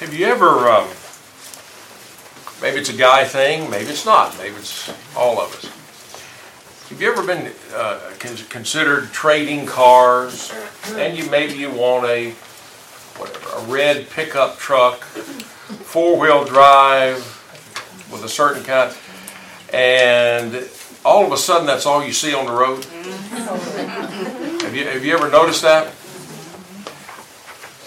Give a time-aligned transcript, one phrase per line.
[0.00, 0.88] Have you ever, um,
[2.62, 6.88] maybe it's a guy thing, maybe it's not, maybe it's all of us.
[6.88, 10.54] Have you ever been uh, considered trading cars
[10.90, 12.30] and you maybe you want a
[13.18, 17.16] whatever a red pickup truck, four wheel drive
[18.12, 18.96] with a certain kind,
[19.72, 20.70] and
[21.04, 22.84] all of a sudden that's all you see on the road?
[24.62, 25.86] have you have you ever noticed that?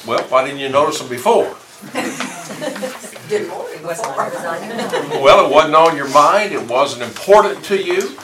[0.06, 1.56] Well, why didn't you notice them before?
[3.32, 3.82] Good morning.
[3.82, 4.30] Wasn't on your
[4.82, 5.22] design.
[5.24, 8.18] Well, it wasn't on your mind, it wasn't important to you.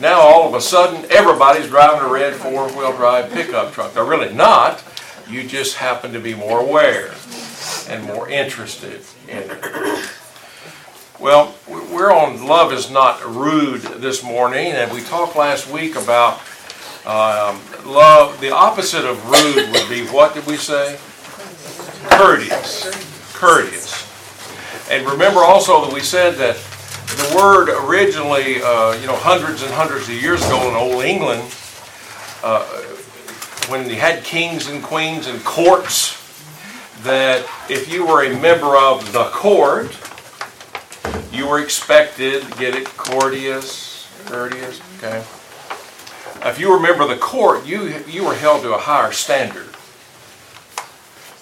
[0.00, 3.92] Now, all of a sudden, everybody's driving a red four-wheel drive pickup truck.
[3.92, 4.82] They're really not.
[5.28, 7.14] You just happen to be more aware
[7.90, 10.10] and more interested in it.
[11.20, 16.38] Well, we're on Love is Not Rude this morning, and we talked last week about
[17.04, 18.40] um, love.
[18.40, 20.98] The opposite of rude would be what did we say?
[22.08, 23.15] Courteous.
[23.36, 24.06] Courteous.
[24.90, 29.70] And remember also that we said that the word originally, uh, you know, hundreds and
[29.72, 31.42] hundreds of years ago in Old England,
[32.42, 32.64] uh,
[33.68, 36.16] when you had kings and queens and courts,
[37.02, 39.94] that if you were a member of the court,
[41.30, 45.18] you were expected, get it, courteous, courteous, okay?
[46.48, 49.12] If you were a member of the court, you, you were held to a higher
[49.12, 49.65] standard.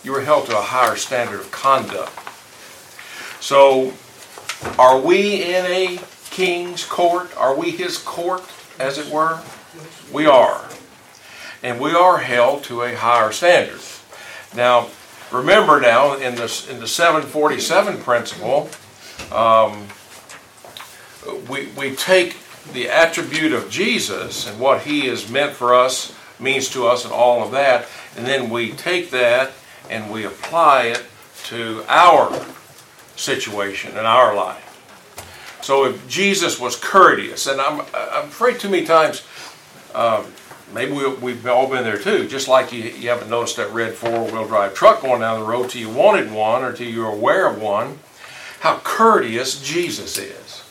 [0.05, 2.12] You were held to a higher standard of conduct.
[3.42, 3.94] So,
[4.78, 5.98] are we in a
[6.30, 7.34] king's court?
[7.38, 8.44] Are we his court,
[8.78, 9.41] as it were?
[10.12, 10.69] We are.
[11.62, 13.80] And we are held to a higher standard.
[14.55, 14.88] Now,
[15.33, 18.68] remember now, in the, in the 747 principle,
[19.33, 19.89] um,
[21.48, 22.36] we, we take
[22.74, 27.12] the attribute of Jesus and what he has meant for us, means to us, and
[27.12, 27.86] all of that,
[28.18, 29.52] and then we take that
[29.90, 31.02] and we apply it
[31.44, 32.44] to our
[33.16, 34.60] situation in our life.
[35.62, 39.27] So if Jesus was courteous, and I'm, I'm afraid too many times,
[39.94, 40.27] um,
[40.73, 43.94] maybe we, we've all been there too, just like you, you haven't noticed that red
[43.94, 47.12] four-wheel drive truck going down the road till you wanted one or till you were
[47.12, 47.98] aware of one,
[48.61, 50.64] how courteous Jesus is.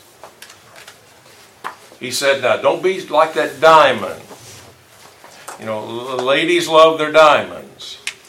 [1.98, 4.20] He said, now don't be like that diamond.
[5.58, 7.63] You know, ladies love their diamonds,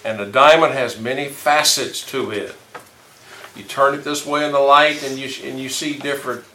[0.06, 2.56] and a diamond has many facets to it.
[3.56, 6.46] You turn it this way in the light, and you and you see different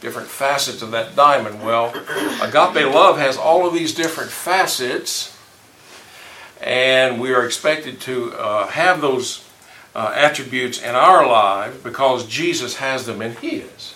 [0.00, 1.62] different facets of that diamond.
[1.62, 1.88] Well,
[2.40, 5.36] agape love has all of these different facets,
[6.60, 9.44] and we are expected to uh, have those
[9.94, 13.94] uh, attributes in our lives because Jesus has them in His.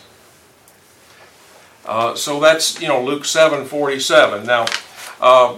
[1.85, 4.45] Uh, so that's you know Luke seven forty seven.
[4.45, 4.67] Now,
[5.21, 5.57] uh,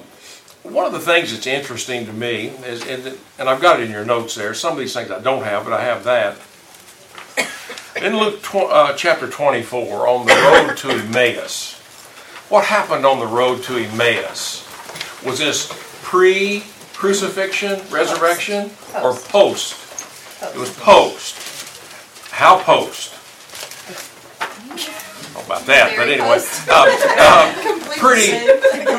[0.70, 3.90] one of the things that's interesting to me is, and, and I've got it in
[3.90, 4.54] your notes there.
[4.54, 6.36] Some of these things I don't have, but I have that.
[8.02, 11.74] In Luke tw- uh, chapter 24, on the road to Emmaus,
[12.48, 14.64] what happened on the road to Emmaus?
[15.24, 16.62] Was this pre
[16.94, 18.70] crucifixion, resurrection,
[19.02, 19.74] or post?
[20.42, 22.30] It was post.
[22.30, 23.17] How post?
[25.48, 25.96] About that?
[25.96, 26.84] But anyway, uh,
[27.16, 28.36] uh, pretty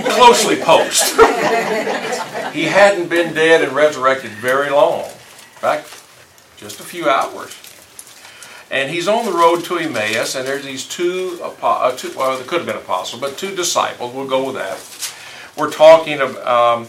[0.10, 1.14] closely post.
[2.56, 5.04] he hadn't been dead and resurrected very long.
[5.04, 5.86] In fact,
[6.58, 7.56] just a few hours.
[8.72, 12.48] And he's on the road to Emmaus, and there's these two, uh, two well, there
[12.48, 14.16] could have been apostles, but two disciples.
[14.16, 14.80] We'll go with that.
[15.56, 16.88] We're talking of, um,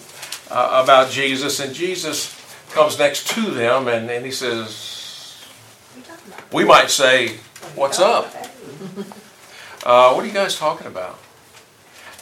[0.50, 2.34] uh, about Jesus, and Jesus
[2.70, 5.44] comes next to them, and, and he says,
[6.50, 7.36] we might say,
[7.74, 8.34] what's up?
[9.84, 11.18] Uh, what are you guys talking about?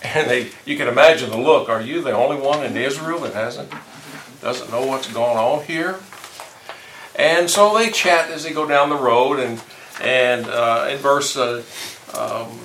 [0.03, 1.69] And they, you can imagine the look.
[1.69, 3.73] Are you the only one in Israel that hasn't,
[4.41, 5.99] doesn't know what's going on here?
[7.17, 9.61] And so they chat as they go down the road, and
[10.01, 11.65] and uh, in verse uh,
[12.17, 12.61] um,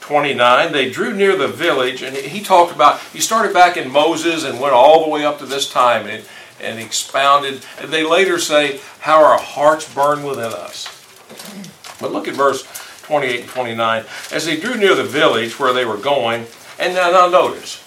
[0.00, 3.00] 29, they drew near the village, and he talked about.
[3.12, 6.24] He started back in Moses and went all the way up to this time, and
[6.60, 7.64] and expounded.
[7.80, 10.88] And they later say how our hearts burn within us.
[12.00, 12.66] But look at verse
[13.08, 14.04] 28 and 29.
[14.30, 16.44] As they drew near the village where they were going,
[16.78, 17.82] and now, now notice,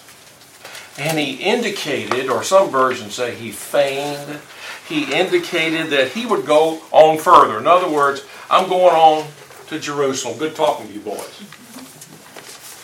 [0.98, 4.40] and he indicated, or some versions say he feigned,
[4.86, 7.58] he indicated that he would go on further.
[7.58, 9.28] In other words, I'm going on
[9.68, 10.38] to Jerusalem.
[10.38, 11.42] Good talking to you boys.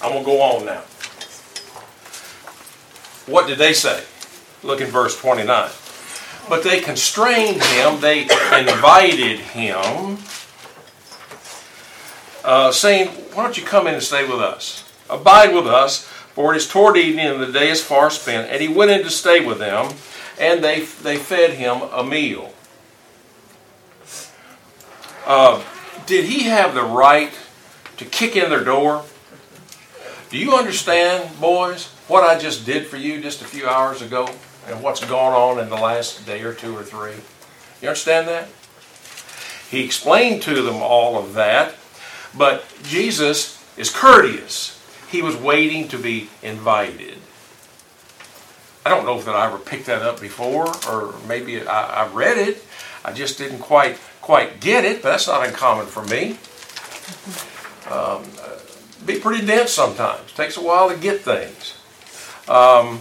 [0.00, 0.82] I'm going to go on now.
[3.26, 4.04] What did they say?
[4.62, 5.70] Look in verse 29.
[6.48, 10.18] But they constrained him, they invited him,
[12.48, 14.90] uh, saying, Why don't you come in and stay with us?
[15.10, 18.50] Abide with us, for it is toward evening and the day is far spent.
[18.50, 19.92] And he went in to stay with them.
[20.40, 22.54] and they, they fed him a meal.
[25.26, 25.62] Uh,
[26.06, 27.32] did he have the right
[27.98, 29.04] to kick in their door?
[30.30, 34.28] Do you understand, boys, what I just did for you just a few hours ago
[34.66, 37.16] and what's gone on in the last day or two or three?
[37.82, 38.48] You understand that?
[39.70, 41.74] He explained to them all of that,
[42.36, 44.74] but Jesus is courteous.
[45.10, 47.18] He was waiting to be invited.
[48.84, 52.08] I don't know if that I ever picked that up before, or maybe I, I
[52.08, 52.64] read it.
[53.04, 56.38] I just didn't quite quite get it, but that's not uncommon for me.
[57.90, 58.24] Um,
[59.06, 60.32] be pretty dense sometimes.
[60.32, 61.74] Takes a while to get things.
[62.48, 63.00] Um,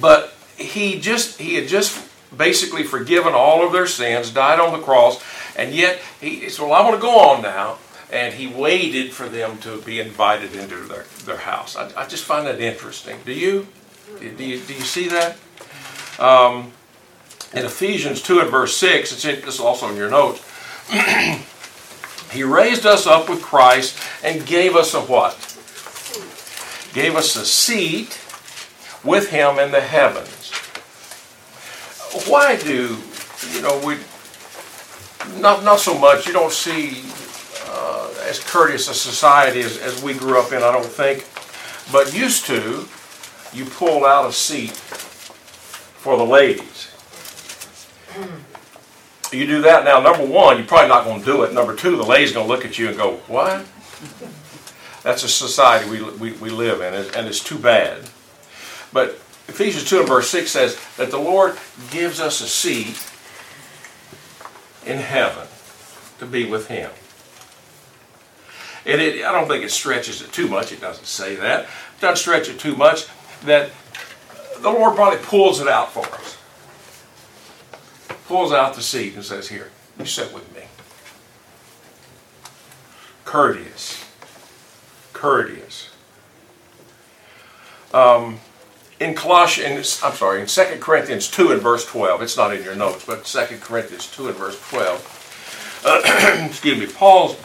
[0.00, 4.84] but he just he had just basically forgiven all of their sins, died on the
[4.84, 5.22] cross,
[5.56, 7.78] and yet he said, "Well, I want to go on now."
[8.14, 11.74] And he waited for them to be invited into their, their house.
[11.76, 13.18] I, I just find that interesting.
[13.24, 13.66] Do you?
[14.20, 15.36] Do you, do you see that?
[16.20, 16.70] Um,
[17.52, 20.40] in Ephesians 2 and verse 6, it's in, this is also in your notes.
[22.32, 25.34] he raised us up with Christ and gave us a what?
[26.94, 28.20] Gave us a seat
[29.02, 30.52] with him in the heavens.
[32.28, 32.96] Why do,
[33.52, 33.98] you know, we,
[35.40, 37.02] not, not so much, you don't see
[38.34, 41.24] as courteous a society as, as we grew up in, I don't think,
[41.92, 42.86] but used to,
[43.52, 46.90] you pull out a seat for the ladies.
[49.32, 51.52] You do that now, number one, you're probably not going to do it.
[51.52, 53.66] Number two, the lady's going to look at you and go, What?
[55.04, 58.02] That's a society we, we, we live in, and it's too bad.
[58.92, 59.10] But
[59.46, 61.58] Ephesians 2 and verse 6 says that the Lord
[61.90, 62.96] gives us a seat
[64.86, 65.46] in heaven
[66.18, 66.90] to be with Him.
[68.86, 70.72] And it, I don't think it stretches it too much.
[70.72, 71.64] It doesn't say that.
[71.64, 73.06] It doesn't stretch it too much.
[73.44, 73.70] That
[74.60, 76.38] the Lord probably pulls it out for us.
[78.26, 80.62] Pulls out the seat and says, Here, you sit with me.
[83.24, 84.04] Courteous.
[85.12, 85.90] Courteous.
[87.92, 88.40] Um,
[89.00, 92.74] in Colossians, I'm sorry, in 2 Corinthians 2 and verse 12, it's not in your
[92.74, 97.36] notes, but 2 Corinthians 2 and verse 12, uh, excuse me, Paul's,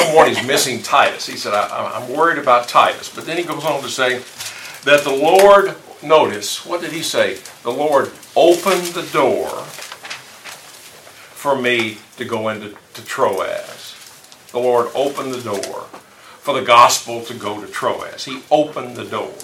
[0.00, 1.26] number one, he's missing Titus.
[1.26, 3.14] He said, I, I'm worried about Titus.
[3.14, 4.18] But then he goes on to say
[4.84, 7.38] that the Lord, notice, what did he say?
[7.62, 9.48] The Lord opened the door
[11.34, 13.96] for me to go into to Troas.
[14.52, 15.82] The Lord opened the door
[16.40, 18.24] for the gospel to go to Troas.
[18.24, 19.34] He opened the door.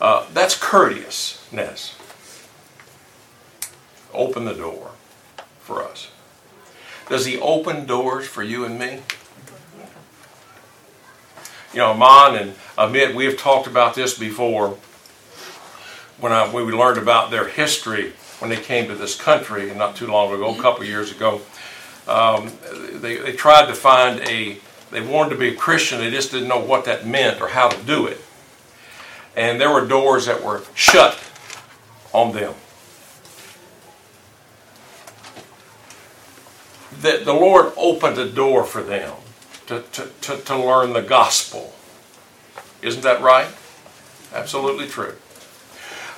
[0.00, 1.96] Uh, that's courteousness.
[4.12, 4.92] Open the door
[5.60, 6.10] for us.
[7.08, 9.00] Does he open doors for you and me?
[11.72, 14.78] You know, Amon and Amit, we have talked about this before.
[16.18, 19.96] When, I, when we learned about their history when they came to this country, not
[19.96, 21.40] too long ago, a couple years ago,
[22.06, 22.52] um,
[22.94, 24.58] they, they tried to find a,
[24.90, 27.68] they wanted to be a Christian, they just didn't know what that meant or how
[27.68, 28.20] to do it.
[29.36, 31.18] And there were doors that were shut
[32.12, 32.54] on them.
[37.00, 39.14] That the Lord opened a door for them
[39.66, 41.74] to, to, to, to learn the gospel.
[42.82, 43.48] Isn't that right?
[44.32, 45.14] Absolutely true.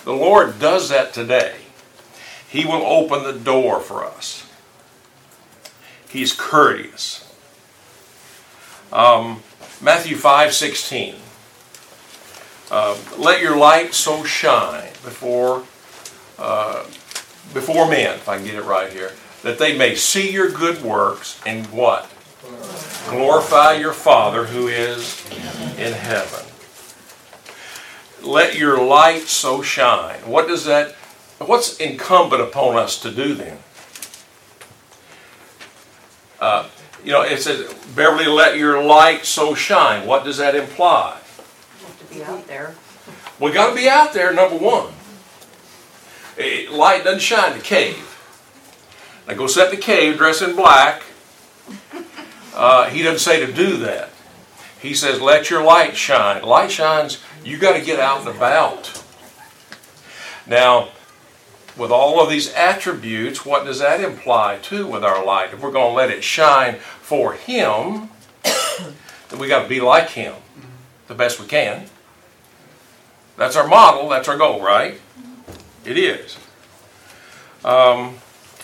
[0.04, 1.56] The Lord does that today.
[2.48, 4.46] He will open the door for us.
[6.08, 7.32] He's courteous.
[8.92, 9.42] Um,
[9.80, 11.14] Matthew 5 16.
[12.70, 15.64] Uh, Let your light so shine before,
[16.38, 16.84] uh,
[17.52, 19.12] before men, if I can get it right here,
[19.42, 22.10] that they may see your good works and what?
[23.08, 25.24] Glorify your Father who is
[25.78, 26.46] in heaven.
[28.22, 30.18] Let your light so shine.
[30.20, 30.92] What does that,
[31.38, 33.58] what's incumbent upon us to do then?
[36.38, 36.68] Uh,
[37.04, 40.06] you know, it says, Beverly, let your light so shine.
[40.06, 41.18] What does that imply?
[41.78, 42.74] We have to be out there.
[43.38, 44.92] We got to be out there, number one.
[46.70, 48.09] Light doesn't shine in the cave.
[49.30, 51.04] Now go set in the cave, dress in black.
[52.52, 54.10] Uh, he doesn't say to do that.
[54.80, 56.42] He says, let your light shine.
[56.42, 59.04] Light shines, you got to get out and about.
[60.48, 60.88] Now,
[61.76, 65.52] with all of these attributes, what does that imply too with our light?
[65.52, 68.10] If we're going to let it shine for Him,
[68.42, 70.34] then we got to be like Him
[71.06, 71.86] the best we can.
[73.36, 75.00] That's our model, that's our goal, right?
[75.84, 76.36] It is.
[77.64, 78.16] Um,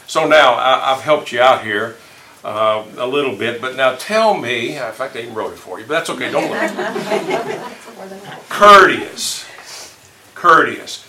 [0.07, 1.97] so now I, have helped you out here
[2.45, 5.81] uh, a little bit, but now tell me, in fact, I even wrote it for
[5.81, 7.69] you, but that's okay, don't look.
[8.49, 9.45] courteous.
[10.35, 11.05] Courteous.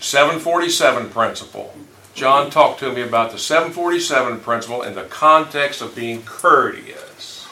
[0.00, 1.74] 747 principle.
[2.14, 7.46] John talked to me about the 747 principle in the context of being courteous.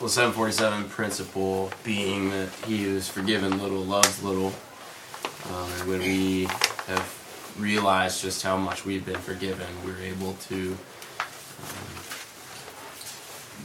[0.00, 4.52] Well, 747 principle being that he who's forgiven little loves little.
[5.50, 6.44] Um, and when we
[6.86, 7.15] have
[7.58, 10.76] realized just how much we've been forgiven, we're able to,
[11.62, 12.02] um,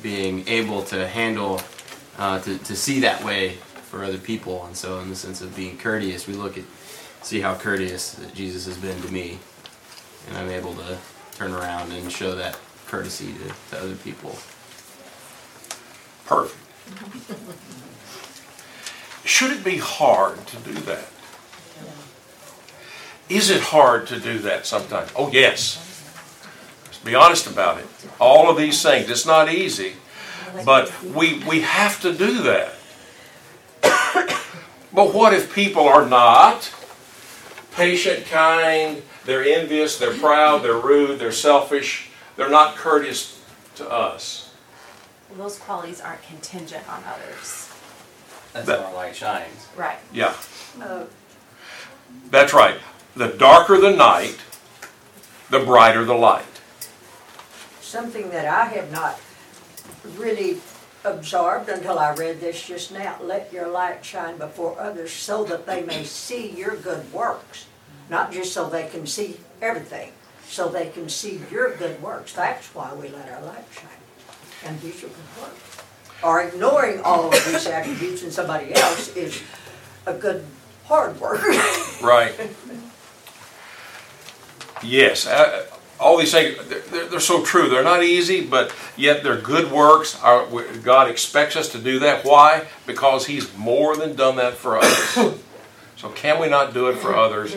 [0.02, 1.62] being able to handle,
[2.18, 3.58] uh, to, to see that way
[3.90, 4.66] for other people.
[4.66, 6.64] And so, in the sense of being courteous, we look at,
[7.22, 9.40] see how courteous Jesus has been to me.
[10.28, 10.98] And I'm able to
[11.34, 12.58] turn around and show that
[12.88, 14.38] courtesy to, to other people.
[16.26, 16.58] Perfect.
[19.26, 21.08] Should it be hard to do that?
[23.32, 25.10] Is it hard to do that sometimes?
[25.16, 25.78] Oh, yes.
[26.84, 27.86] Let's be honest about it.
[28.20, 29.94] All of these things, it's not easy,
[30.66, 32.74] but we, we have to do that.
[34.94, 36.74] but what if people are not
[37.74, 43.42] patient, kind, they're envious, they're proud, they're rude, they're selfish, they're not courteous
[43.76, 44.54] to us?
[45.30, 47.70] Well, those qualities aren't contingent on others.
[48.52, 49.68] That's That- how our light shines.
[49.78, 50.00] Right.
[50.12, 50.34] Yeah.
[50.82, 51.06] Uh,
[52.30, 52.76] That's right.
[53.16, 54.38] The darker the night,
[55.50, 56.46] the brighter the light.
[57.82, 59.20] Something that I have not
[60.16, 60.62] really
[61.04, 63.18] absorbed until I read this just now.
[63.22, 67.66] Let your light shine before others so that they may see your good works.
[68.10, 70.14] Not just so they can see everything,
[70.48, 72.32] so they can see your good works.
[72.32, 73.90] That's why we let our light shine.
[74.66, 75.84] And these are good works.
[76.24, 79.42] Or ignoring all of these attributes in somebody else is
[80.06, 80.46] a good
[80.86, 81.42] hard work.
[82.02, 82.34] Right.
[84.84, 85.28] Yes.
[85.28, 85.66] uh,
[86.00, 87.70] all these things, they're, they're- so true.
[87.70, 90.20] They're not easy, but yet they're good works.
[90.24, 90.48] Our,
[90.84, 92.26] God expects us to do that.
[92.26, 92.66] Why?
[92.88, 95.18] Because He's more than done that for us.
[95.98, 97.56] So can we not do it for others?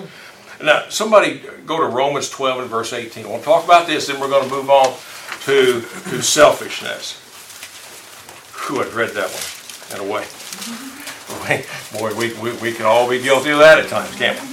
[0.62, 3.26] Now, somebody go to Romans 12 and verse 18.
[3.26, 4.95] We'll talk about this, then we're going to move on
[5.45, 7.16] to, to selfishness.
[8.66, 10.26] Whew, I read that one in a way.
[11.99, 14.47] Boy, we, we, we can all be guilty of that at times, can't we?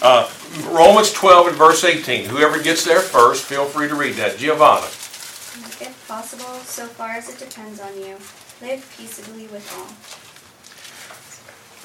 [0.00, 0.28] Uh,
[0.62, 2.26] Romans 12 and verse 18.
[2.26, 4.36] Whoever gets there first, feel free to read that.
[4.38, 4.86] Giovanna.
[4.86, 8.16] If possible, so far as it depends on you,
[8.62, 9.66] live peaceably with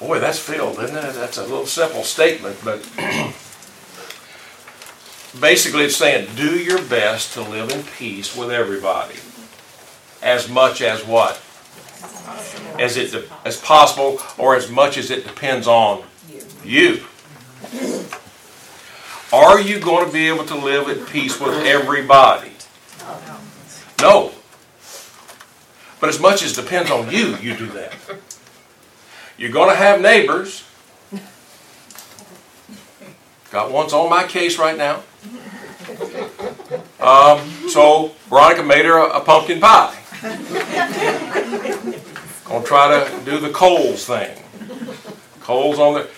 [0.00, 0.06] all.
[0.06, 1.14] Boy, that's filled, isn't it?
[1.14, 2.80] That's a little simple statement, but
[5.40, 9.16] basically it's saying do your best to live in peace with everybody.
[10.22, 11.40] As much as what?
[12.78, 16.02] As it de- as possible, or as much as it depends on
[16.64, 17.04] you.
[19.32, 22.50] Are you going to be able to live at peace with everybody?
[24.00, 24.32] No.
[26.00, 27.94] But as much as depends on you, you do that.
[29.36, 30.64] You're going to have neighbors.
[33.50, 35.02] Got one's on my case right now.
[37.00, 39.96] Um, so Veronica made her a, a pumpkin pie.
[42.44, 44.36] Gonna try to do the coals thing.
[45.40, 46.08] Coals on the.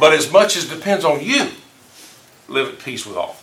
[0.00, 1.50] But as much as depends on you,
[2.48, 3.36] live at peace with all.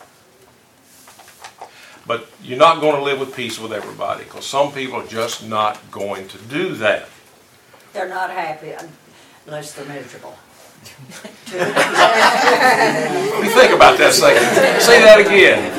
[2.06, 5.48] But you're not going to live with peace with everybody because some people are just
[5.48, 7.08] not going to do that.
[7.94, 8.74] They're not happy
[9.46, 10.36] unless they're miserable.
[11.54, 14.82] What do you think about that second?
[14.82, 15.72] Say that again.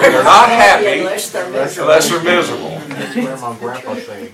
[0.00, 1.90] They're not happy Unless they're miserable.
[1.90, 2.70] unless they're miserable.
[2.88, 4.32] That's Grandma and Grandpa saying.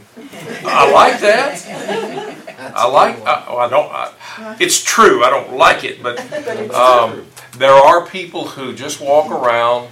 [0.64, 2.72] I like that.
[2.76, 3.20] I like.
[3.26, 3.90] I, oh, I don't.
[3.90, 4.12] I,
[4.60, 5.24] it's true.
[5.24, 6.20] I don't like it, but
[6.72, 9.88] um, there are people who just walk around,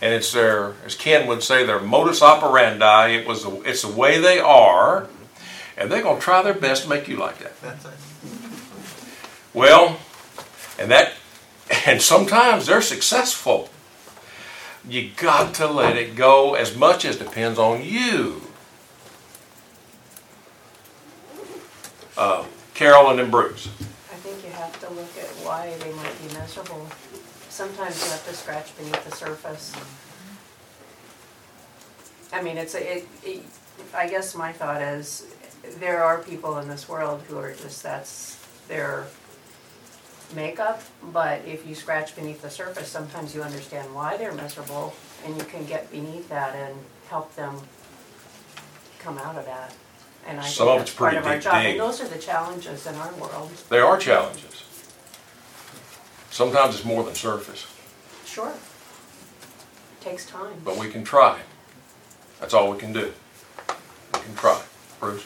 [0.00, 3.08] and it's their, as Ken would say, their modus operandi.
[3.16, 3.44] It was.
[3.44, 5.08] The, it's the way they are,
[5.76, 7.60] and they're gonna try their best to make you like that.
[7.60, 7.92] That's it.
[9.52, 10.00] Well,
[10.78, 11.12] and that,
[11.86, 13.70] and sometimes they're successful.
[14.86, 18.42] You got to let it go as much as depends on you.
[22.16, 22.44] Uh,
[22.74, 23.68] Carolyn and Bruce.
[23.68, 26.86] I think you have to look at why they might be miserable.
[27.48, 29.72] Sometimes you have to scratch beneath the surface.
[32.32, 33.42] I mean, it's, a- it, it,
[33.94, 35.26] I guess my thought is,
[35.78, 39.04] there are people in this world who are just, that's their
[40.34, 40.82] makeup,
[41.12, 45.44] but if you scratch beneath the surface, sometimes you understand why they're miserable, and you
[45.44, 46.74] can get beneath that and
[47.08, 47.56] help them
[48.98, 49.74] come out of that.
[50.26, 51.70] And I Some think of it's that's part pretty of our deep job, dig.
[51.72, 53.50] and those are the challenges in our world.
[53.70, 54.50] They are challenges.
[56.34, 57.64] Sometimes it's more than surface,
[58.26, 58.52] Sure.
[60.00, 60.56] Takes time.
[60.64, 61.38] but we can try.
[62.40, 63.12] That's all we can do.
[64.12, 64.60] We can try.
[64.98, 65.22] Bruce?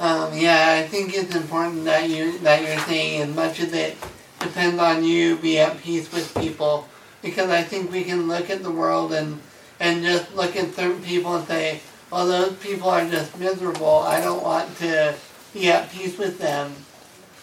[0.00, 3.96] Um, yeah, I think it's important that you that you're saying as much as it
[4.40, 5.36] depends on you.
[5.36, 6.88] Be at peace with people
[7.22, 9.40] because I think we can look at the world and
[9.78, 13.98] and just look at certain people and say, "Well, those people are just miserable.
[14.00, 15.14] I don't want to
[15.54, 16.74] be at peace with them,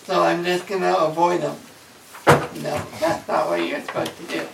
[0.03, 1.55] so I'm just gonna avoid them."
[2.27, 4.47] No, that's not what you're supposed to do.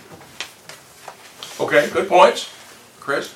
[1.60, 2.50] Okay, good points.
[3.00, 3.34] Chris?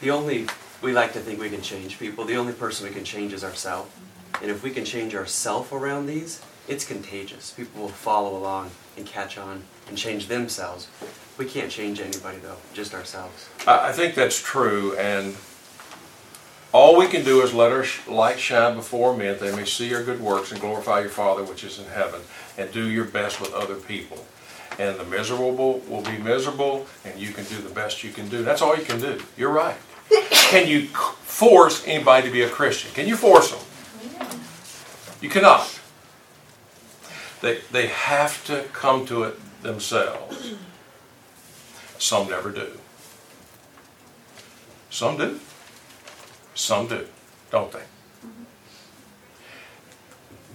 [0.00, 0.46] The only,
[0.82, 2.24] we like to think we can change people.
[2.24, 3.90] The only person we can change is ourselves.
[4.42, 7.50] And if we can change ourselves around these, it's contagious.
[7.52, 10.88] People will follow along and catch on and change themselves.
[11.38, 13.48] We can't change anybody though, just ourselves.
[13.66, 15.34] I, I think that's true, and
[16.74, 19.88] all we can do is let our light shine before men, that they may see
[19.88, 22.20] your good works and glorify your Father which is in heaven,
[22.58, 24.26] and do your best with other people.
[24.76, 28.42] And the miserable will be miserable, and you can do the best you can do.
[28.42, 29.22] That's all you can do.
[29.36, 29.76] You're right.
[30.30, 32.90] Can you force anybody to be a Christian?
[32.92, 33.60] Can you force them?
[35.20, 35.80] You cannot.
[37.40, 40.54] They, they have to come to it themselves.
[41.98, 42.66] Some never do.
[44.90, 45.38] Some do.
[46.54, 47.06] Some do,
[47.50, 47.82] don't they?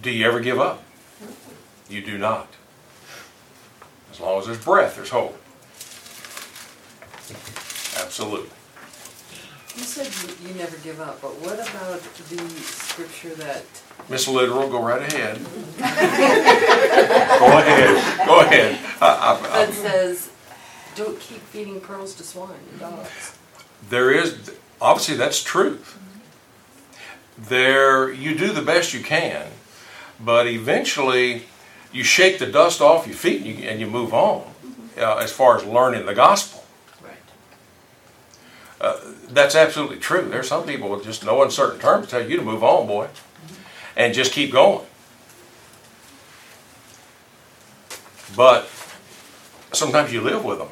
[0.02, 0.82] Do you ever give up?
[1.88, 2.48] You do not.
[4.10, 5.36] As long as there's breath, there's hope.
[8.02, 8.48] Absolutely.
[9.76, 13.62] You said you, you never give up, but what about the scripture that,
[14.08, 15.38] Miss Literal, go right ahead.
[15.38, 15.84] Go
[17.58, 18.78] ahead, go ahead.
[19.00, 20.30] I- I- that says,
[20.96, 23.36] don't keep feeding pearls to swine and dogs?
[23.90, 24.50] There is,
[24.80, 25.98] obviously, that's truth.
[27.38, 29.48] There, you do the best you can,
[30.18, 31.44] but eventually
[31.92, 34.52] you shake the dust off your feet and you, and you move on
[34.96, 36.64] uh, as far as learning the gospel.
[37.02, 37.12] Right.
[38.80, 40.28] Uh, that's absolutely true.
[40.28, 43.08] There's some people with just no uncertain terms tell you to move on, boy,
[43.96, 44.86] and just keep going.
[48.36, 48.68] But
[49.72, 50.68] sometimes you live with them.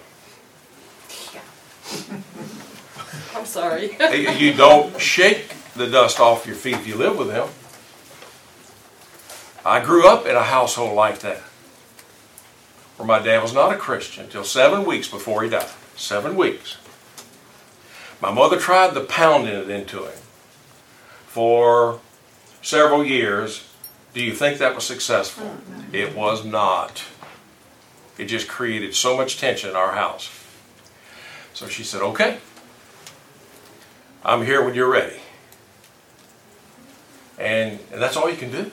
[3.38, 3.97] I'm sorry.
[4.36, 7.49] you don't shake the dust off your feet if you live with them.
[9.65, 11.39] I grew up in a household like that,
[12.97, 15.69] where my dad was not a Christian until seven weeks before he died.
[15.95, 16.78] Seven weeks.
[18.21, 20.19] My mother tried the pounding it into him
[21.26, 22.00] for
[22.60, 23.69] several years.
[24.15, 25.58] Do you think that was successful?
[25.93, 27.04] It was not.
[28.17, 30.28] It just created so much tension in our house.
[31.54, 32.39] So she said, okay,
[34.28, 35.17] I'm here when you're ready.
[37.38, 38.71] And, and that's all you can do.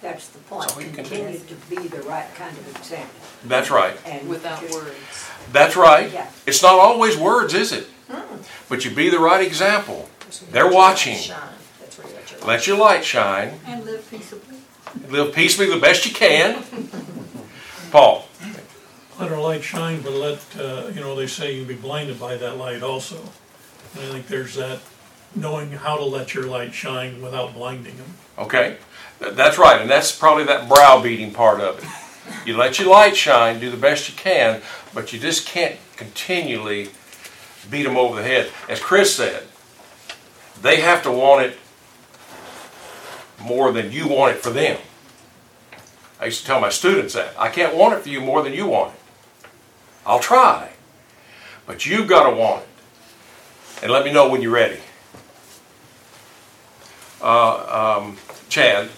[0.00, 0.62] That's the point.
[0.62, 1.10] That's all you can do.
[1.10, 3.20] Continue to be the right kind of example.
[3.44, 3.96] That's right.
[4.06, 4.94] And Without just- words.
[5.50, 6.12] That's right.
[6.12, 6.30] Yeah.
[6.46, 7.88] It's not always words, is it?
[8.68, 10.08] But you be the right example.
[10.52, 11.14] They're watching.
[11.80, 13.58] That's where let your Let your light shine.
[13.66, 14.56] And live peaceably.
[15.08, 16.62] Live peaceably the best you can.
[17.90, 18.28] Paul.
[19.18, 22.20] Let our light shine, but let, uh, you know, they say you can be blinded
[22.20, 23.16] by that light also.
[23.94, 24.80] And I think there's that,
[25.34, 28.14] knowing how to let your light shine without blinding them.
[28.38, 28.76] Okay?
[29.18, 29.80] Th- That's right.
[29.80, 31.84] And that's probably that browbeating part of it.
[32.46, 34.62] You let your light shine, do the best you can,
[34.94, 36.90] but you just can't continually
[37.70, 38.50] beat them over the head.
[38.68, 39.44] As Chris said,
[40.60, 41.58] they have to want it
[43.40, 44.78] more than you want it for them.
[46.20, 47.34] I used to tell my students that.
[47.36, 49.00] I can't want it for you more than you want it.
[50.06, 50.70] I'll try.
[51.66, 52.68] But you've got to want it.
[53.82, 54.78] And let me know when you're ready.
[57.22, 58.16] Uh, um,
[58.48, 58.88] Chad.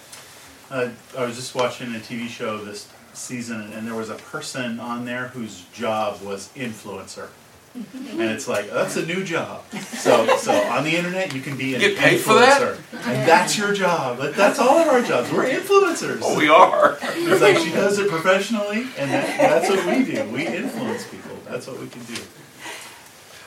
[0.71, 4.79] Uh, I was just watching a TV show this season, and there was a person
[4.79, 7.27] on there whose job was influencer.
[7.75, 9.61] And it's like that's a new job.
[9.73, 13.05] So, so on the internet, you can be an Get paid influencer, for that?
[13.07, 14.17] and that's your job.
[14.17, 15.29] But that's all of our jobs.
[15.29, 16.19] We're influencers.
[16.23, 16.97] Oh, we are.
[17.01, 20.23] It's like she does it professionally, and that, that's what we do.
[20.29, 21.35] We influence people.
[21.49, 22.15] That's what we can do.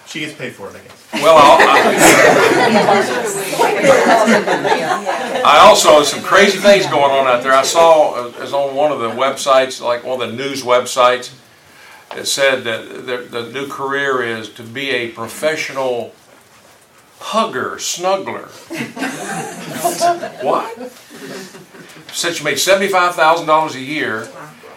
[0.08, 1.12] She gets paid for it, I guess.
[1.12, 1.82] Well, I,
[5.44, 7.52] I also some crazy things going on out there.
[7.52, 10.62] I saw uh, it was on one of the websites, like one of the news
[10.62, 11.34] websites.
[12.16, 16.14] It said that the, the new career is to be a professional
[17.20, 18.48] hugger, snuggler.
[20.42, 20.90] what?
[22.14, 24.26] Since you make seventy-five thousand dollars a year.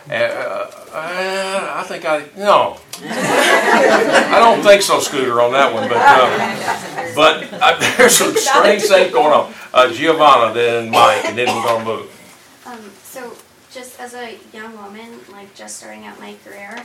[0.10, 2.78] Uh, uh, I think I no.
[3.04, 5.88] I don't think so, Scooter, on that one.
[5.88, 9.54] But uh, but uh, there's some strange things going on.
[9.74, 12.64] Uh, Giovanna, then Mike, and then we're gonna move.
[12.66, 13.34] Um, so
[13.72, 16.84] just as a young woman, like just starting out my career,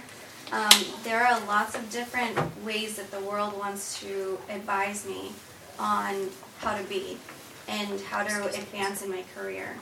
[0.53, 5.33] um, there are lots of different ways that the world wants to advise me
[5.79, 7.17] on how to be
[7.69, 9.77] and how to advance in my career.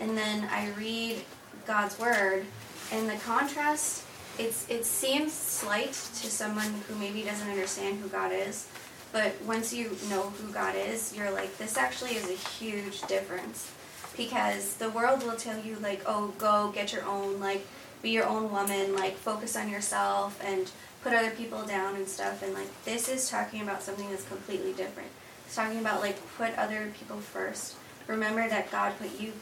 [0.00, 1.22] And then I read
[1.66, 2.44] God's word
[2.92, 4.04] and the contrast,
[4.38, 8.68] it's it seems slight to someone who maybe doesn't understand who God is,
[9.12, 13.72] but once you know who God is, you're like, this actually is a huge difference,
[14.16, 17.66] because the world will tell you like, oh, go get your own, like,
[18.02, 20.70] be your own woman, like, focus on yourself and
[21.02, 24.72] put other people down and stuff, and like, this is talking about something that's completely
[24.72, 25.08] different.
[25.46, 27.76] It's talking about like put other people first.
[28.06, 29.32] Remember that God put you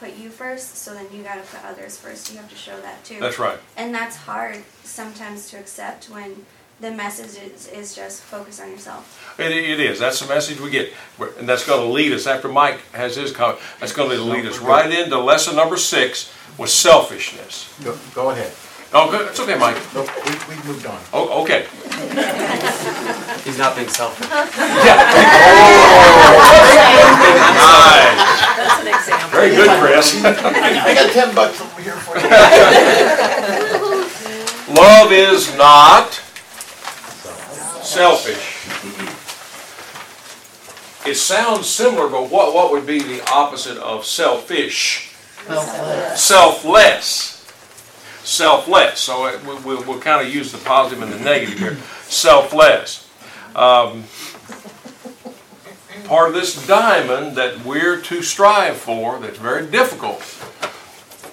[0.00, 2.30] put you first, so then you gotta put others first.
[2.32, 3.18] You have to show that too.
[3.20, 3.58] That's right.
[3.76, 6.44] And that's hard sometimes to accept when
[6.80, 9.34] the message is, is just focus on yourself.
[9.38, 9.98] It, it is.
[9.98, 10.92] That's the message we get.
[11.38, 14.46] And that's going to lead us, after Mike has his comment, that's going to lead
[14.46, 17.74] us right into lesson number six with selfishness.
[17.82, 18.52] Go, go ahead.
[18.94, 19.28] Oh, good.
[19.28, 19.76] It's okay, Mike.
[19.92, 20.98] No, we, we've moved on.
[21.12, 21.66] Oh, okay.
[23.44, 24.26] He's not being selfish.
[24.28, 25.02] Yeah.
[26.20, 26.38] Oh,
[27.58, 28.37] Nice.
[28.68, 29.30] That's an example.
[29.30, 30.22] Very good, Chris.
[30.24, 30.28] I,
[30.90, 32.28] I got ten bucks over here for you.
[34.74, 36.12] Love is not
[37.82, 38.66] selfish.
[41.06, 45.14] It sounds similar, but what, what would be the opposite of selfish?
[45.46, 46.20] Selfless.
[46.20, 47.46] Selfless.
[48.22, 48.98] Selfless.
[49.00, 51.78] So it, we, we'll, we'll kind of use the positive and the negative here.
[52.02, 53.08] Selfless.
[53.56, 54.04] Um,
[56.04, 60.20] part of this diamond that we're to strive for, that's very difficult,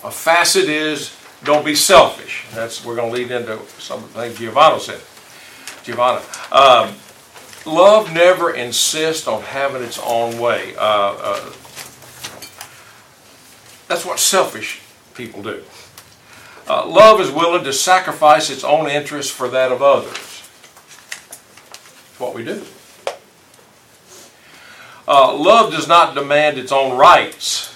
[0.04, 2.46] a facet is don't be selfish.
[2.54, 5.02] That's we're going to lead into some of Giovanna said.
[5.84, 6.96] Giovanna, um,
[7.66, 10.76] love never insists on having its own way.
[10.76, 11.54] Uh, uh,
[13.88, 14.82] that's what selfish
[15.14, 15.62] people do.
[16.68, 20.14] Uh, love is willing to sacrifice its own interests for that of others.
[22.08, 22.64] That's what we do.
[25.18, 27.74] Uh, love does not demand its own rights,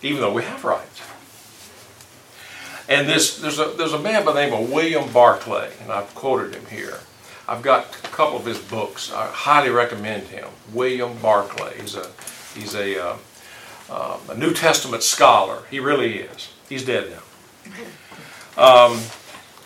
[0.00, 1.02] even though we have rights.
[2.88, 6.14] And this, there's a there's a man by the name of William Barclay, and I've
[6.14, 7.00] quoted him here.
[7.46, 9.12] I've got a couple of his books.
[9.12, 10.48] I highly recommend him.
[10.72, 11.78] William Barclay.
[11.78, 12.10] He's a
[12.54, 13.16] he's a, uh,
[13.90, 15.64] um, a New Testament scholar.
[15.70, 16.54] He really is.
[16.70, 17.12] He's dead
[18.56, 18.86] now.
[18.86, 18.98] Um,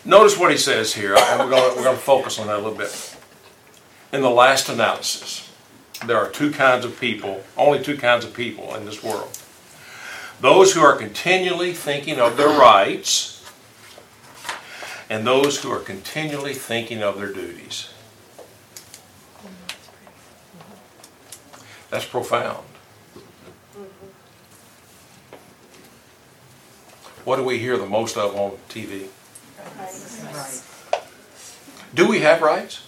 [0.05, 2.63] notice what he says here, and we're going we're going to focus on that a
[2.63, 3.17] little bit.
[4.13, 5.46] In the last analysis,
[6.05, 9.39] there are two kinds of people, only two kinds of people in this world.
[10.41, 13.33] Those who are continually thinking of their rights,
[15.09, 17.89] and those who are continually thinking of their duties.
[21.91, 22.67] That's profound.
[27.25, 29.09] What do we hear the most of on TV?
[31.95, 32.83] Do we have rights?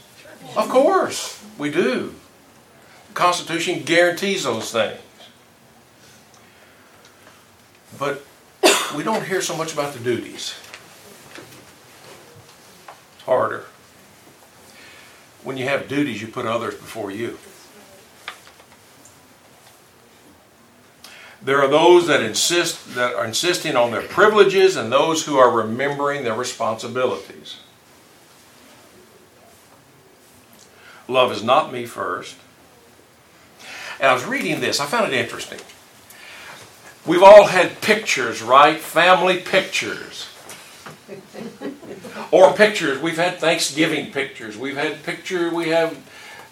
[0.57, 2.15] Of course, we do.
[3.15, 5.01] Constitution guarantees those things.
[7.99, 8.25] But
[8.97, 10.55] we don't hear so much about the duties.
[13.15, 13.65] It's harder.
[15.43, 17.39] When you have duties, you put others before you.
[21.41, 25.51] There are those that insist that are insisting on their privileges and those who are
[25.51, 27.59] remembering their responsibilities.
[31.07, 32.37] Love is not me first.
[34.01, 35.59] And I was reading this, I found it interesting.
[37.07, 38.79] We've all had pictures, right?
[38.79, 40.29] Family pictures.
[42.31, 43.01] or pictures.
[43.01, 44.57] We've had Thanksgiving pictures.
[44.59, 45.53] We've had picture.
[45.55, 45.97] We have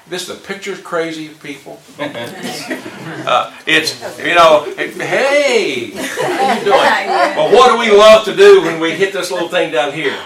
[0.08, 0.26] this.
[0.26, 1.80] The pictures crazy people.
[1.98, 4.64] uh, it's you know.
[4.66, 6.76] it- hey, how you doing?
[7.36, 10.18] Well, what do we love to do when we hit this little thing down here?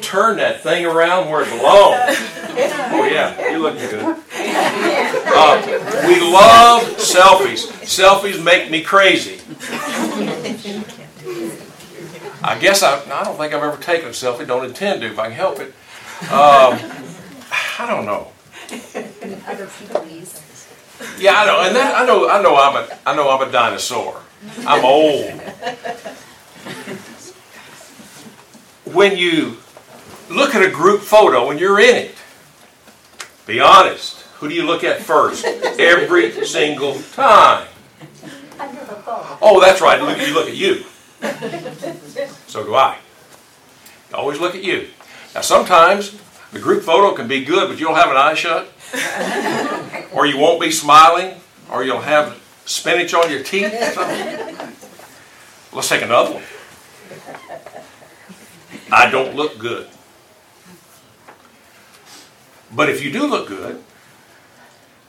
[0.00, 2.16] Turn that thing around where it belongs.
[2.56, 4.16] Oh yeah, you look good.
[4.36, 6.53] Uh, we love
[7.14, 7.66] selfies.
[7.84, 9.40] Selfies make me crazy.
[12.42, 14.46] I guess I, I don't think I've ever taken a selfie.
[14.46, 15.68] Don't intend to if I can help it.
[16.30, 16.78] Um,
[17.78, 18.32] I don't know.
[19.46, 20.40] Other people use
[21.18, 23.52] Yeah, I know, and that, I know, I know, I'm a, I know, I'm a
[23.52, 24.20] dinosaur.
[24.66, 25.40] I'm old.
[28.94, 29.58] When you
[30.30, 32.14] look at a group photo and you're in it,
[33.46, 34.23] be honest.
[34.38, 35.44] Who do you look at first?
[35.44, 37.68] Every single time.
[39.40, 40.00] Oh, that's right.
[40.00, 40.84] Look, you look at you.
[42.46, 42.98] So do I.
[44.12, 44.88] Always look at you.
[45.34, 46.16] Now, sometimes
[46.52, 48.68] the group photo can be good, but you'll have an eye shut,
[50.12, 53.72] or you won't be smiling, or you'll have spinach on your teeth.
[55.72, 56.44] Let's take another one.
[58.92, 59.88] I don't look good.
[62.70, 63.82] But if you do look good,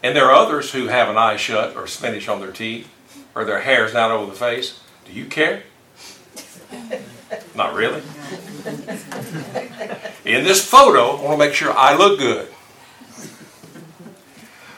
[0.05, 2.87] and there are others who have an eye shut or spinach on their teeth,
[3.33, 5.63] or their hair's down over the face, do you care?
[7.55, 8.03] Not really.
[10.23, 12.47] In this photo, I want to make sure I look good.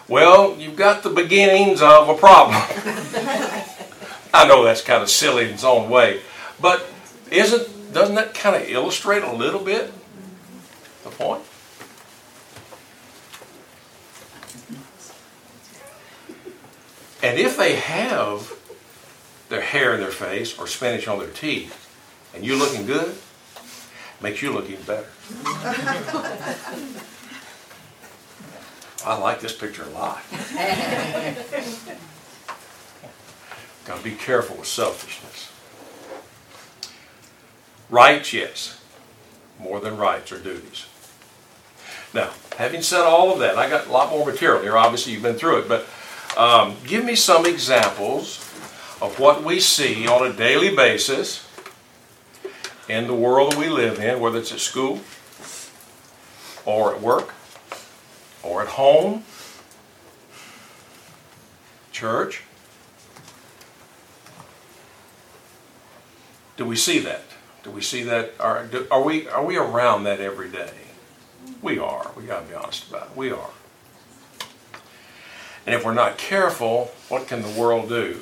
[0.07, 2.55] Well, you've got the beginnings of a problem.
[4.33, 6.21] I know that's kind of silly in its own way,
[6.61, 6.87] but
[7.29, 9.91] isn't doesn't that kind of illustrate a little bit
[11.03, 11.41] the point?
[17.23, 18.53] And if they have
[19.49, 21.85] their hair in their face or spinach on their teeth,
[22.35, 23.15] and you looking good,
[24.21, 25.07] makes you look even better.
[29.05, 30.21] I like this picture a lot.
[33.85, 35.51] Gotta be careful with selfishness.
[37.89, 38.81] Rights, yes.
[39.59, 40.85] More than rights or duties.
[42.13, 44.77] Now, having said all of that, I got a lot more material here.
[44.77, 45.87] Obviously, you've been through it, but
[46.37, 48.37] um, give me some examples
[49.01, 51.47] of what we see on a daily basis
[52.87, 55.01] in the world that we live in, whether it's at school
[56.65, 57.33] or at work
[58.43, 59.23] or at home,
[61.91, 62.43] church.
[66.55, 67.23] Do we see that?
[67.63, 68.33] Do we see that?
[68.39, 70.71] Are, do, are we are we around that every day?
[71.61, 72.11] We are.
[72.15, 73.17] We got to be honest about it.
[73.17, 73.49] We are.
[75.67, 78.21] And if we're not careful, what can the world do?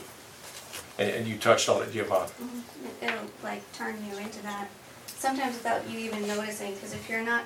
[0.97, 2.31] And, and you touched on it, Giovanni.
[2.31, 3.05] Mm-hmm.
[3.05, 4.67] It'll like turn you into that.
[5.05, 7.43] Sometimes without you even noticing, because if you're not,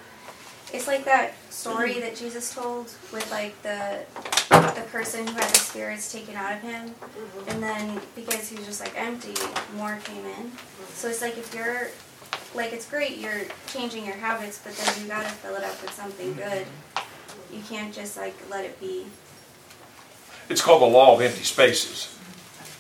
[0.72, 4.00] it's like that story that Jesus told with like the
[4.50, 7.50] the person who had the spirits taken out of him, mm-hmm.
[7.50, 9.34] and then because he was just like empty,
[9.76, 10.52] more came in.
[10.94, 11.90] So it's like if you're
[12.56, 15.92] like it's great you're changing your habits, but then you gotta fill it up with
[15.92, 16.50] something mm-hmm.
[16.50, 16.66] good.
[17.52, 19.06] You can't just like let it be.
[20.50, 22.18] It's called the law of empty spaces.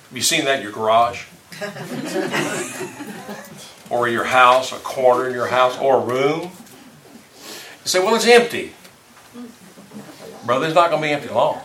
[0.10, 1.25] Have you seen that in your garage?
[3.91, 6.41] or your house, a corner in your house, or a room?
[6.41, 8.73] You say, well, it's empty.
[10.45, 11.62] Brother, it's not going to be empty long.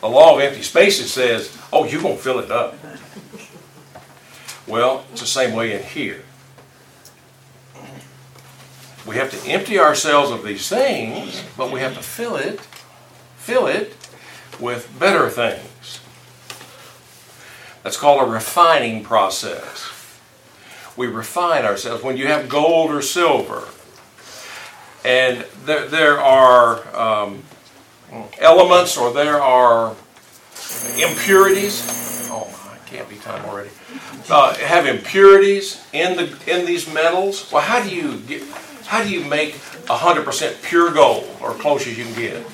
[0.00, 2.76] The law of empty spaces says, oh, you're going to fill it up.
[4.66, 6.22] Well, it's the same way in here.
[9.06, 12.60] We have to empty ourselves of these things, but we have to fill it,
[13.36, 13.95] fill it
[14.60, 16.00] with better things.
[17.82, 19.92] That's called a refining process.
[20.96, 22.02] We refine ourselves.
[22.02, 23.68] When you have gold or silver,
[25.04, 27.44] and there, there are um,
[28.38, 29.94] elements or there are
[30.98, 32.28] impurities.
[32.30, 33.70] Oh, I can't be time already.
[34.28, 37.52] Uh, have impurities in the in these metals.
[37.52, 38.42] Well, how do you get?
[38.86, 42.46] How do you make 100% pure gold, or close as you can get?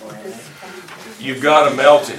[1.23, 2.19] You've got to melt it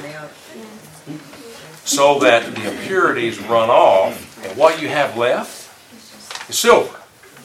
[1.83, 6.97] so that the impurities run off, and what you have left is silver,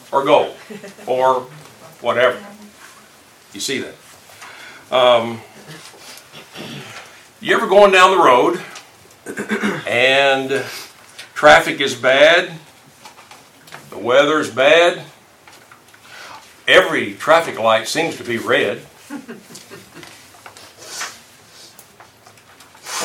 [0.09, 0.55] or gold,
[1.05, 1.41] or
[1.99, 2.41] whatever.
[3.53, 3.95] You see that?
[4.89, 5.41] Um,
[7.41, 8.61] you ever going down the road
[9.85, 10.63] and
[11.33, 12.53] traffic is bad,
[13.89, 15.03] the weather is bad,
[16.69, 18.81] every traffic light seems to be red.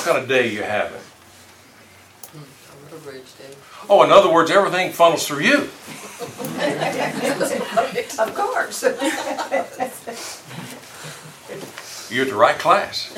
[0.05, 1.01] Kind of day you having?
[2.33, 5.69] Hmm, oh, in other words, everything funnels through you.
[8.17, 8.83] Of course.
[12.11, 13.13] You're at the right class.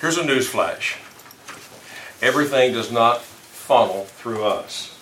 [0.00, 0.98] Here's a news flash.
[2.20, 4.92] Everything does not funnel through us.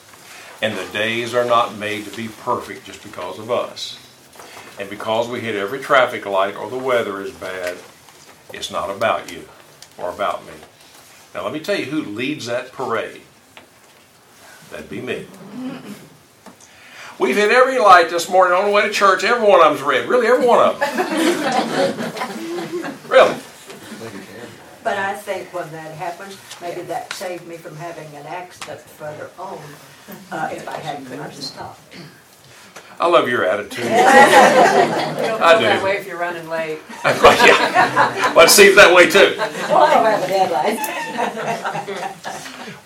[0.63, 3.99] And the days are not made to be perfect just because of us.
[4.79, 7.77] And because we hit every traffic light or the weather is bad,
[8.55, 9.49] it's not about you
[9.99, 10.53] or about me.
[11.35, 13.23] Now, let me tell you who leads that parade.
[14.71, 15.27] That'd be me.
[17.19, 19.23] We've hit every light this morning on the way to church.
[19.25, 20.09] Every one of them's red.
[20.09, 20.89] Really, every one of them.
[23.09, 23.37] really.
[24.83, 29.31] But I think when that happens, maybe that saved me from having an accident further
[29.39, 29.59] on,
[30.31, 31.79] uh, if I hadn't gone to stop.
[33.01, 33.85] I love your attitude.
[33.85, 33.91] You
[35.31, 35.65] don't I feel do.
[35.67, 36.79] that way if you're running late.
[37.05, 38.35] yeah.
[38.35, 39.35] Well, it seems that way too.
[39.69, 40.77] Well, I don't have a deadline.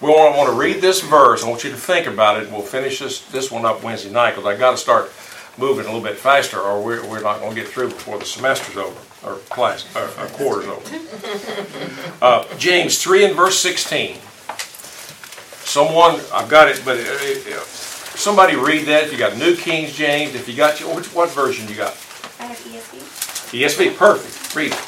[0.00, 1.42] We want, want to read this verse.
[1.44, 2.50] I want you to think about it.
[2.50, 5.10] We'll finish this, this one up Wednesday night because I got to start
[5.58, 8.24] moving a little bit faster or we're, we're not going to get through before the
[8.24, 10.80] semester's over or class, or, or quarter's over.
[12.22, 14.16] Uh, James 3 and verse 16.
[15.64, 17.84] Someone, I've got it, but it, it, it-
[18.18, 19.04] somebody read that.
[19.04, 21.92] If you got New King James, if you got, which, what version you got?
[22.40, 22.98] I have ESV,
[23.62, 24.54] ESV, perfect.
[24.54, 24.78] Read it.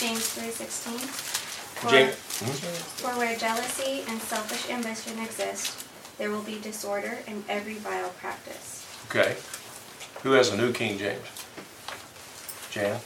[0.00, 0.98] James three sixteen.
[1.90, 3.18] James, For hmm?
[3.18, 5.86] where jealousy and selfish ambition exist,
[6.18, 8.86] There will be disorder in every vile practice.
[9.10, 9.36] Okay.
[10.22, 11.26] Who has a New King James?
[12.70, 12.98] Jan?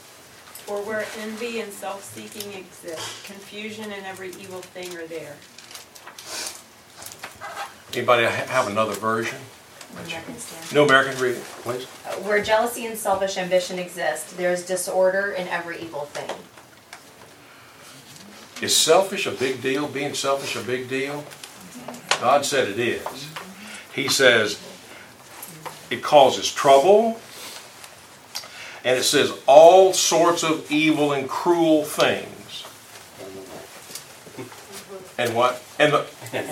[0.65, 5.35] For where envy and self-seeking exist, confusion and every evil thing are there.
[7.93, 9.39] Anybody have another version?
[9.93, 10.73] American Standard.
[10.75, 11.87] New American Reading, please.
[12.05, 16.35] Uh, Where jealousy and selfish ambition exist, there is disorder in every evil thing.
[18.61, 19.87] Is selfish a big deal?
[19.87, 21.23] Being selfish a big deal?
[22.19, 23.27] God said it is.
[23.93, 24.61] He says
[25.89, 27.19] it causes trouble,
[28.83, 32.65] and it says all sorts of evil and cruel things.
[35.17, 35.61] And what?
[35.79, 36.47] And the, and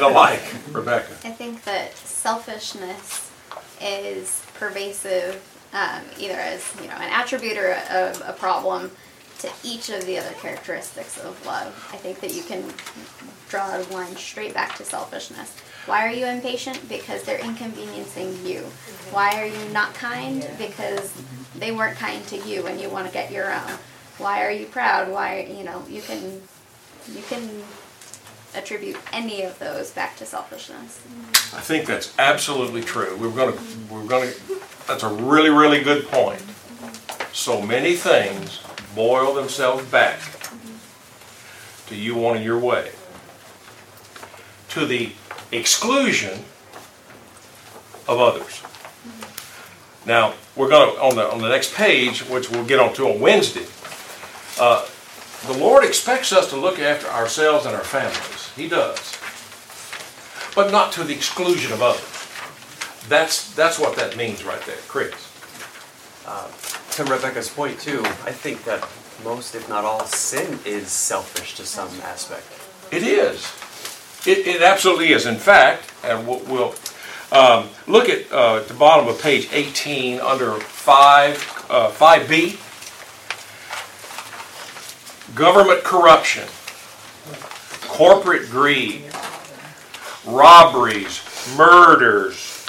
[0.00, 0.40] the like,
[0.72, 1.12] Rebecca.
[1.24, 3.30] I think that selfishness
[3.80, 8.90] is pervasive, um, either as you know an attribute or a, a problem
[9.40, 11.68] to each of the other characteristics of love.
[11.92, 12.64] I think that you can
[13.48, 15.56] draw a line straight back to selfishness.
[15.86, 16.88] Why are you impatient?
[16.88, 18.60] Because they're inconveniencing you.
[19.10, 20.46] Why are you not kind?
[20.58, 21.12] Because
[21.56, 23.78] they weren't kind to you and you want to get your own.
[24.18, 25.10] Why are you proud?
[25.10, 26.42] Why you know you can
[27.14, 27.62] you can
[28.54, 31.00] attribute any of those back to selfishness.
[31.54, 33.16] I think that's absolutely true.
[33.16, 33.56] We're gonna,
[33.90, 34.32] we're gonna,
[34.86, 36.42] that's a really, really good point.
[37.32, 38.60] So many things
[38.94, 40.20] boil themselves back
[41.86, 42.92] to you wanting your way.
[44.70, 45.12] To the
[45.52, 46.44] exclusion
[48.06, 48.62] of others.
[50.06, 53.66] Now, we're gonna, on the, on the next page, which we'll get onto on Wednesday,
[54.58, 54.86] uh,
[55.46, 58.37] the Lord expects us to look after ourselves and our families.
[58.58, 59.16] He does.
[60.56, 62.02] But not to the exclusion of others.
[63.08, 64.76] That's, that's what that means right there.
[64.88, 65.14] Chris?
[66.26, 66.48] Uh,
[66.96, 68.86] to Rebecca's point too, I think that
[69.24, 72.44] most, if not all, sin is selfish to some aspect.
[72.90, 73.46] It is.
[74.26, 75.24] It, it absolutely is.
[75.26, 76.74] In fact, and we'll, we'll
[77.30, 82.64] um, look at uh, the bottom of page 18 under 5, uh, 5b.
[85.36, 86.48] Government corruption,
[87.98, 89.02] corporate greed,
[90.24, 91.20] robberies,
[91.56, 92.64] murders,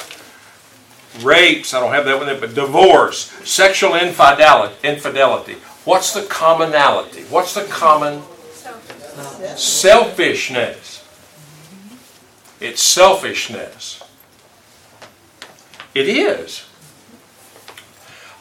[1.22, 5.54] rapes, I don't have that one there, but divorce, sexual infidelity, infidelity.
[5.86, 7.26] What's the commonality?
[7.30, 8.24] What's the common
[9.56, 11.06] selfishness?
[12.60, 14.02] It's selfishness.
[15.94, 16.66] It is.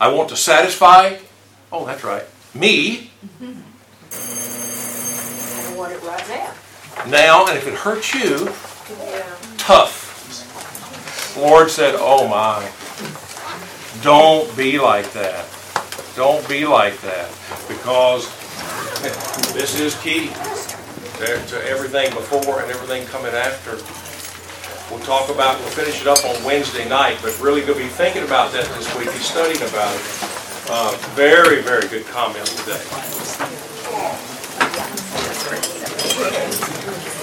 [0.00, 1.18] I want to satisfy,
[1.70, 2.24] oh, that's right,
[2.54, 3.54] me I
[5.76, 6.54] want it right now.
[7.06, 8.46] Now, and if it hurts you,
[9.56, 10.06] tough.
[11.36, 12.68] Lord said, Oh my,
[14.02, 15.46] don't be like that.
[16.16, 17.30] Don't be like that.
[17.68, 18.26] Because
[19.54, 20.28] this is key
[21.18, 23.78] to to everything before and everything coming after.
[24.90, 27.90] We'll talk about, we'll finish it up on Wednesday night, but really going to be
[27.90, 30.00] thinking about that this week, be studying about it.
[30.70, 32.80] Uh, Very, very good comment today.
[36.20, 37.17] Thank you.